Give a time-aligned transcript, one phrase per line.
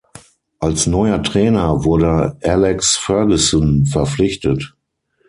[0.57, 4.73] Als neuer Trainer wurde Alex Ferguson verpflichtet.